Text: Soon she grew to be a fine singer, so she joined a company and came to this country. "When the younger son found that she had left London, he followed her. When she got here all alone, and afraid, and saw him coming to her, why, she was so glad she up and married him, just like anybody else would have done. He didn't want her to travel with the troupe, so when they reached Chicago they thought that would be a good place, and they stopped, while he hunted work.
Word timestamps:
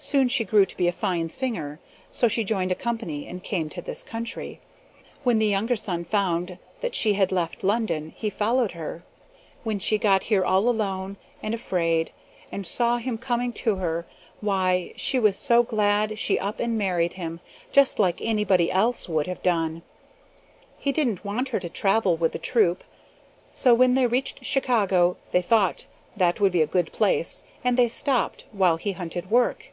Soon 0.00 0.28
she 0.28 0.44
grew 0.44 0.64
to 0.64 0.76
be 0.76 0.86
a 0.86 0.92
fine 0.92 1.28
singer, 1.28 1.80
so 2.12 2.28
she 2.28 2.44
joined 2.44 2.70
a 2.70 2.76
company 2.76 3.26
and 3.26 3.42
came 3.42 3.68
to 3.70 3.82
this 3.82 4.04
country. 4.04 4.60
"When 5.24 5.40
the 5.40 5.48
younger 5.48 5.74
son 5.74 6.04
found 6.04 6.56
that 6.82 6.94
she 6.94 7.14
had 7.14 7.32
left 7.32 7.64
London, 7.64 8.12
he 8.14 8.30
followed 8.30 8.70
her. 8.78 9.02
When 9.64 9.80
she 9.80 9.98
got 9.98 10.22
here 10.30 10.44
all 10.44 10.68
alone, 10.68 11.16
and 11.42 11.52
afraid, 11.52 12.12
and 12.52 12.64
saw 12.64 12.98
him 12.98 13.18
coming 13.18 13.52
to 13.54 13.74
her, 13.78 14.06
why, 14.40 14.92
she 14.94 15.18
was 15.18 15.36
so 15.36 15.64
glad 15.64 16.16
she 16.16 16.38
up 16.38 16.60
and 16.60 16.78
married 16.78 17.14
him, 17.14 17.40
just 17.72 17.98
like 17.98 18.20
anybody 18.20 18.70
else 18.70 19.08
would 19.08 19.26
have 19.26 19.42
done. 19.42 19.82
He 20.78 20.92
didn't 20.92 21.24
want 21.24 21.48
her 21.48 21.58
to 21.58 21.68
travel 21.68 22.16
with 22.16 22.30
the 22.30 22.38
troupe, 22.38 22.84
so 23.50 23.74
when 23.74 23.94
they 23.96 24.06
reached 24.06 24.44
Chicago 24.44 25.16
they 25.32 25.42
thought 25.42 25.86
that 26.16 26.38
would 26.38 26.52
be 26.52 26.62
a 26.62 26.68
good 26.68 26.92
place, 26.92 27.42
and 27.64 27.76
they 27.76 27.88
stopped, 27.88 28.44
while 28.52 28.76
he 28.76 28.92
hunted 28.92 29.28
work. 29.28 29.72